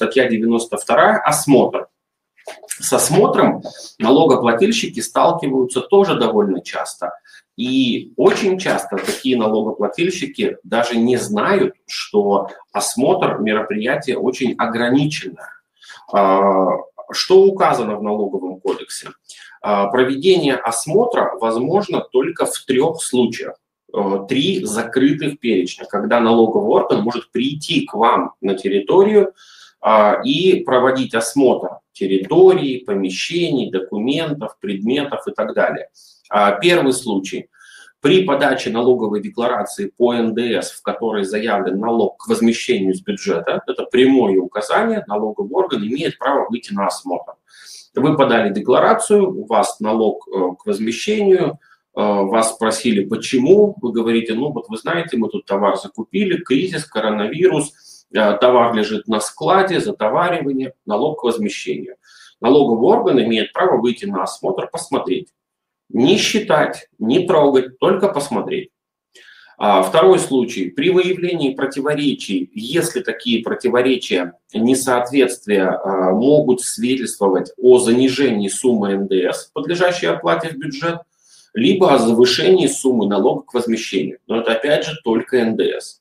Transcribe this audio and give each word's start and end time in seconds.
статья 0.00 0.28
92 0.28 1.18
«Осмотр». 1.18 1.88
С 2.66 2.90
осмотром 2.90 3.62
налогоплательщики 3.98 5.00
сталкиваются 5.00 5.82
тоже 5.82 6.18
довольно 6.18 6.62
часто. 6.62 7.12
И 7.56 8.14
очень 8.16 8.58
часто 8.58 8.96
такие 8.96 9.36
налогоплательщики 9.36 10.56
даже 10.64 10.96
не 10.96 11.18
знают, 11.18 11.74
что 11.86 12.48
осмотр 12.72 13.40
мероприятия 13.40 14.16
очень 14.16 14.54
ограниченное. 14.54 15.50
А, 16.10 16.68
что 17.12 17.42
указано 17.42 17.96
в 17.96 18.02
налоговом 18.02 18.58
кодексе? 18.58 19.10
А, 19.60 19.88
проведение 19.88 20.54
осмотра 20.54 21.36
возможно 21.38 22.00
только 22.00 22.46
в 22.46 22.58
трех 22.60 23.02
случаях. 23.02 23.56
Э, 23.92 24.24
три 24.28 24.64
закрытых 24.64 25.40
перечня, 25.40 25.84
когда 25.84 26.20
налоговый 26.20 26.68
орган 26.68 27.02
может 27.02 27.30
прийти 27.32 27.86
к 27.86 27.94
вам 27.94 28.34
на 28.40 28.54
территорию 28.54 29.28
а, 29.28 29.32
и 30.24 30.62
проводить 30.64 31.14
осмотр 31.14 31.80
территории, 31.92 32.84
помещений, 32.84 33.70
документов, 33.70 34.58
предметов 34.60 35.20
и 35.26 35.32
так 35.32 35.54
далее. 35.54 35.88
А, 36.30 36.52
первый 36.52 36.92
случай. 36.92 37.48
При 38.00 38.24
подаче 38.24 38.70
налоговой 38.70 39.20
декларации 39.20 39.92
по 39.94 40.14
НДС, 40.14 40.70
в 40.70 40.82
которой 40.82 41.24
заявлен 41.24 41.78
налог 41.78 42.16
к 42.16 42.28
возмещению 42.28 42.94
из 42.94 43.02
бюджета, 43.02 43.62
это 43.66 43.84
прямое 43.84 44.38
указание, 44.38 45.04
налоговый 45.06 45.52
орган 45.52 45.86
имеет 45.86 46.16
право 46.18 46.46
выйти 46.48 46.72
на 46.72 46.86
осмотр. 46.86 47.34
Вы 47.94 48.16
подали 48.16 48.54
декларацию, 48.54 49.28
у 49.28 49.44
вас 49.44 49.80
налог 49.80 50.26
э, 50.28 50.54
к 50.58 50.64
возмещению, 50.64 51.58
э, 51.94 52.00
вас 52.00 52.54
спросили, 52.54 53.04
почему, 53.04 53.76
вы 53.82 53.92
говорите, 53.92 54.32
ну 54.32 54.50
вот 54.50 54.70
вы 54.70 54.78
знаете, 54.78 55.18
мы 55.18 55.28
тут 55.28 55.44
товар 55.44 55.76
закупили, 55.76 56.38
кризис, 56.42 56.86
коронавирус, 56.86 57.72
товар 58.12 58.74
лежит 58.74 59.08
на 59.08 59.20
складе, 59.20 59.80
затоваривание, 59.80 60.74
налог 60.86 61.20
к 61.20 61.24
возмещению. 61.24 61.96
Налоговый 62.40 62.88
орган 62.88 63.22
имеет 63.22 63.52
право 63.52 63.80
выйти 63.80 64.06
на 64.06 64.22
осмотр, 64.22 64.68
посмотреть. 64.68 65.28
Не 65.88 66.16
считать, 66.16 66.88
не 66.98 67.26
трогать, 67.26 67.78
только 67.78 68.08
посмотреть. 68.08 68.70
А, 69.62 69.82
второй 69.82 70.18
случай. 70.18 70.70
При 70.70 70.88
выявлении 70.88 71.52
противоречий, 71.52 72.50
если 72.54 73.00
такие 73.00 73.42
противоречия, 73.42 74.32
несоответствия 74.54 75.68
а, 75.68 76.12
могут 76.12 76.62
свидетельствовать 76.62 77.52
о 77.58 77.78
занижении 77.78 78.48
суммы 78.48 78.96
НДС, 78.96 79.50
подлежащей 79.52 80.08
оплате 80.08 80.48
в 80.48 80.56
бюджет, 80.56 81.00
либо 81.52 81.92
о 81.92 81.98
завышении 81.98 82.68
суммы 82.68 83.06
налога 83.06 83.42
к 83.42 83.52
возмещению. 83.52 84.18
Но 84.26 84.40
это 84.40 84.52
опять 84.52 84.86
же 84.86 84.98
только 85.04 85.44
НДС. 85.44 85.99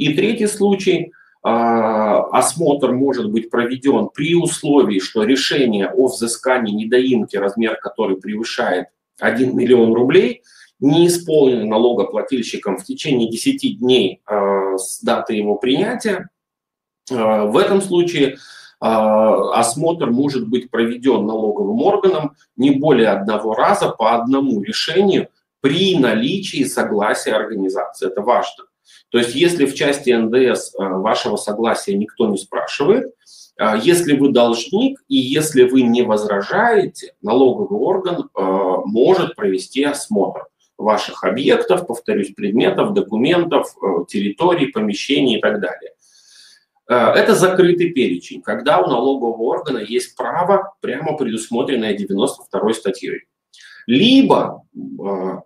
И 0.00 0.14
третий 0.14 0.46
случай. 0.46 1.12
А, 1.42 2.22
осмотр 2.38 2.92
может 2.92 3.30
быть 3.30 3.50
проведен 3.50 4.08
при 4.08 4.34
условии, 4.34 4.98
что 4.98 5.24
решение 5.24 5.88
о 5.88 6.06
взыскании 6.06 6.72
недоимки, 6.72 7.36
размер 7.36 7.76
которой 7.76 8.16
превышает 8.16 8.86
1 9.18 9.54
миллион 9.54 9.92
рублей, 9.92 10.42
не 10.80 11.06
исполнено 11.06 11.66
налогоплательщиком 11.66 12.78
в 12.78 12.84
течение 12.84 13.30
10 13.30 13.78
дней 13.78 14.22
а, 14.24 14.78
с 14.78 15.02
даты 15.02 15.34
его 15.34 15.56
принятия. 15.56 16.30
А, 17.10 17.44
в 17.44 17.58
этом 17.58 17.82
случае 17.82 18.38
осмотр 18.82 20.10
может 20.10 20.48
быть 20.48 20.70
проведен 20.70 21.26
налоговым 21.26 21.82
органом 21.82 22.36
не 22.56 22.70
более 22.70 23.08
одного 23.08 23.52
раза 23.52 23.90
по 23.90 24.14
одному 24.14 24.62
решению 24.62 25.28
при 25.60 25.98
наличии 25.98 26.64
согласия 26.64 27.34
организации. 27.34 28.06
Это 28.06 28.22
важно. 28.22 28.64
То 29.10 29.18
есть 29.18 29.34
если 29.34 29.66
в 29.66 29.74
части 29.74 30.10
НДС 30.10 30.74
э, 30.74 30.78
вашего 30.78 31.36
согласия 31.36 31.96
никто 31.96 32.28
не 32.28 32.38
спрашивает, 32.38 33.12
э, 33.58 33.74
если 33.82 34.16
вы 34.16 34.30
должник 34.30 35.00
и 35.08 35.16
если 35.16 35.64
вы 35.64 35.82
не 35.82 36.02
возражаете, 36.02 37.14
налоговый 37.20 37.78
орган 37.78 38.22
э, 38.22 38.42
может 38.84 39.34
провести 39.34 39.82
осмотр 39.82 40.46
ваших 40.78 41.24
объектов, 41.24 41.86
повторюсь, 41.86 42.32
предметов, 42.32 42.94
документов, 42.94 43.74
территорий, 44.08 44.68
помещений 44.68 45.36
и 45.36 45.40
так 45.40 45.60
далее. 45.60 45.92
Это 46.86 47.34
закрытый 47.34 47.90
перечень, 47.90 48.40
когда 48.40 48.80
у 48.80 48.88
налогового 48.88 49.42
органа 49.42 49.78
есть 49.78 50.16
право, 50.16 50.74
прямо 50.80 51.16
предусмотренное 51.16 51.92
92 51.92 52.72
статьей. 52.72 53.20
Либо, 53.86 54.62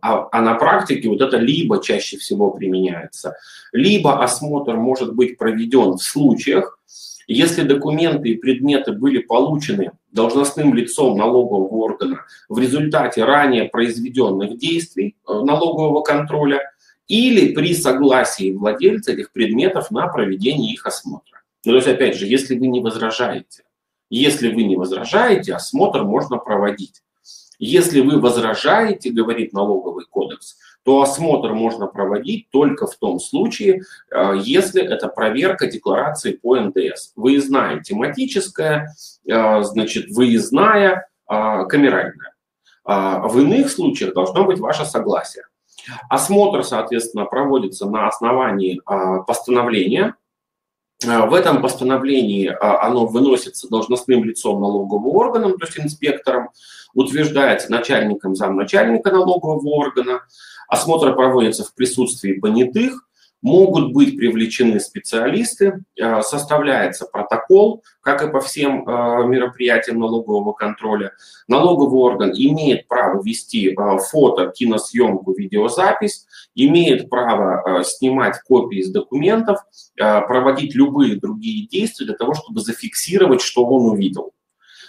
а, 0.02 0.28
а 0.30 0.40
на 0.40 0.54
практике 0.54 1.08
вот 1.08 1.20
это 1.20 1.36
либо 1.36 1.82
чаще 1.82 2.16
всего 2.16 2.50
применяется, 2.50 3.36
либо 3.72 4.22
осмотр 4.22 4.76
может 4.76 5.14
быть 5.14 5.38
проведен 5.38 5.94
в 5.94 6.02
случаях, 6.02 6.78
если 7.26 7.62
документы 7.62 8.30
и 8.30 8.36
предметы 8.36 8.92
были 8.92 9.18
получены 9.18 9.92
должностным 10.12 10.74
лицом 10.74 11.16
налогового 11.16 11.74
органа 11.76 12.20
в 12.48 12.58
результате 12.58 13.24
ранее 13.24 13.64
произведенных 13.64 14.58
действий 14.58 15.16
э, 15.26 15.32
налогового 15.32 16.02
контроля 16.02 16.60
или 17.08 17.52
при 17.54 17.74
согласии 17.74 18.52
владельца 18.52 19.12
этих 19.12 19.32
предметов 19.32 19.90
на 19.90 20.06
проведение 20.08 20.72
их 20.72 20.86
осмотра. 20.86 21.42
Ну, 21.64 21.72
то 21.72 21.76
есть, 21.76 21.88
опять 21.88 22.16
же, 22.16 22.26
если 22.26 22.58
вы 22.58 22.66
не 22.66 22.80
возражаете, 22.80 23.64
если 24.10 24.52
вы 24.52 24.64
не 24.64 24.76
возражаете, 24.76 25.54
осмотр 25.54 26.04
можно 26.04 26.36
проводить. 26.36 27.02
Если 27.66 28.02
вы 28.02 28.20
возражаете, 28.20 29.10
говорит 29.10 29.54
налоговый 29.54 30.04
кодекс, 30.04 30.58
то 30.82 31.00
осмотр 31.00 31.54
можно 31.54 31.86
проводить 31.86 32.50
только 32.50 32.86
в 32.86 32.94
том 32.96 33.18
случае, 33.18 33.84
э, 34.10 34.34
если 34.44 34.82
это 34.82 35.08
проверка 35.08 35.66
декларации 35.66 36.32
по 36.32 36.60
НДС. 36.60 37.12
Выездная 37.16 37.80
тематическая, 37.80 38.94
э, 39.26 39.62
значит, 39.62 40.10
выездная 40.10 41.08
э, 41.26 41.64
камеральная. 41.66 42.34
В 42.84 43.38
иных 43.38 43.70
случаях 43.70 44.12
должно 44.12 44.44
быть 44.44 44.58
ваше 44.58 44.84
согласие. 44.84 45.44
Осмотр, 46.10 46.62
соответственно, 46.64 47.24
проводится 47.24 47.86
на 47.88 48.08
основании 48.08 48.78
постановления. 49.26 50.16
В 51.02 51.34
этом 51.34 51.60
постановлении 51.60 52.46
оно 52.60 53.06
выносится 53.06 53.68
должностным 53.68 54.24
лицом 54.24 54.60
налогового 54.60 55.08
органа, 55.08 55.50
то 55.50 55.66
есть 55.66 55.78
инспектором 55.78 56.50
утверждается 56.94 57.70
начальником 57.70 58.34
замначальника 58.34 59.10
налогового 59.10 59.68
органа, 59.68 60.22
осмотр 60.68 61.14
проводится 61.14 61.64
в 61.64 61.74
присутствии 61.74 62.34
понятых, 62.34 63.06
могут 63.44 63.92
быть 63.92 64.16
привлечены 64.16 64.80
специалисты, 64.80 65.84
э, 66.00 66.22
составляется 66.22 67.04
протокол, 67.04 67.84
как 68.00 68.24
и 68.24 68.30
по 68.30 68.40
всем 68.40 68.88
э, 68.88 69.26
мероприятиям 69.26 70.00
налогового 70.00 70.54
контроля. 70.54 71.12
Налоговый 71.46 72.00
орган 72.00 72.32
имеет 72.34 72.88
право 72.88 73.22
вести 73.22 73.68
э, 73.68 73.98
фото, 74.10 74.50
киносъемку, 74.50 75.34
видеозапись, 75.34 76.26
имеет 76.54 77.10
право 77.10 77.84
снимать 77.84 78.40
копии 78.48 78.78
из 78.78 78.90
документов, 78.90 79.58
проводить 79.96 80.74
любые 80.74 81.16
другие 81.16 81.66
действия 81.66 82.06
для 82.06 82.14
того, 82.14 82.32
чтобы 82.32 82.60
зафиксировать, 82.60 83.42
что 83.42 83.66
он 83.66 83.90
увидел. 83.90 84.33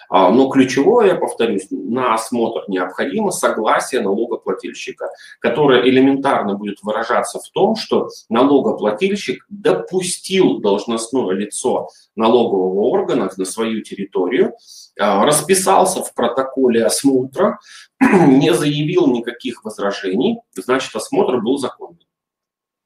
А, 0.10 0.32
но 0.32 0.50
ключевое, 0.50 1.16
повторюсь, 1.16 1.68
на 1.70 2.14
осмотр 2.14 2.64
необходимо 2.68 3.32
согласие 3.32 4.02
налогоплательщика, 4.02 5.10
которое 5.40 5.84
элементарно 5.88 6.56
будет 6.56 6.78
выражаться 6.84 7.40
в 7.40 7.50
том, 7.50 7.76
что 7.76 8.10
налогоплательщик 8.30 9.46
допустил 9.50 10.60
должностное 10.60 11.34
лицо 11.34 11.90
налогового 12.16 12.82
органа 12.82 13.30
на 13.36 13.46
свою 13.46 13.82
территорию, 13.82 14.54
а, 15.00 15.26
расписался 15.26 16.04
в 16.04 16.14
протоколе 16.14 16.86
осмотра, 16.86 17.60
не 18.00 18.54
заявил 18.54 19.08
никаких 19.08 19.64
возражений, 19.64 20.40
значит, 20.56 20.96
осмотр 20.96 21.42
был 21.42 21.58
законный. 21.58 22.08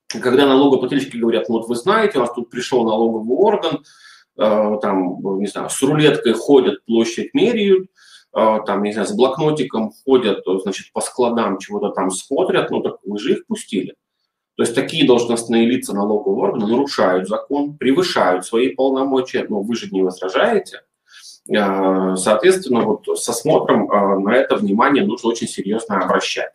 Когда 0.07 0.47
налогоплательщики 0.47 1.17
говорят, 1.17 1.49
вот 1.49 1.67
вы 1.67 1.75
знаете, 1.75 2.17
у 2.17 2.21
нас 2.21 2.33
тут 2.33 2.49
пришел 2.49 2.83
налоговый 2.83 3.35
орган, 3.37 3.83
там, 4.39 5.39
не 5.39 5.47
знаю, 5.47 5.69
с 5.69 5.81
рулеткой 5.81 6.33
ходят, 6.33 6.85
площадь 6.85 7.33
меряют, 7.33 7.87
э, 8.35 8.57
там, 8.65 8.83
не 8.83 8.93
знаю, 8.93 9.07
с 9.07 9.11
блокнотиком 9.11 9.91
ходят, 10.05 10.43
значит, 10.45 10.91
по 10.93 11.01
складам 11.01 11.57
чего-то 11.57 11.89
там 11.89 12.09
смотрят, 12.09 12.71
ну 12.71 12.81
так 12.81 12.97
вы 13.03 13.19
же 13.19 13.33
их 13.33 13.45
пустили. 13.47 13.95
То 14.55 14.63
есть 14.63 14.75
такие 14.75 15.07
должностные 15.07 15.65
лица 15.65 15.93
налогового 15.93 16.47
органа 16.47 16.67
нарушают 16.67 17.27
закон, 17.27 17.77
превышают 17.77 18.45
свои 18.45 18.69
полномочия, 18.69 19.45
но 19.47 19.61
вы 19.61 19.75
же 19.75 19.89
не 19.91 20.01
возражаете. 20.01 20.81
Э, 21.53 22.15
соответственно, 22.15 22.81
вот 22.81 23.07
с 23.07 23.27
осмотром 23.27 23.87
на 24.23 24.35
это 24.35 24.55
внимание 24.55 25.05
нужно 25.05 25.29
очень 25.29 25.47
серьезно 25.47 25.99
обращать. 25.99 26.51